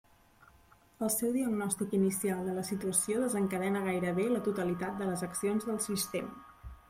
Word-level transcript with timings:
El 1.07 1.11
seu 1.15 1.33
diagnòstic 1.35 1.91
inicial 1.97 2.41
de 2.47 2.55
la 2.55 2.63
situació 2.69 3.21
desencadena 3.25 3.83
gairebé 3.89 4.27
la 4.31 4.41
totalitat 4.49 4.99
de 5.03 5.11
les 5.13 5.25
accions 5.31 5.69
del 5.71 5.81
sistema. 5.89 6.67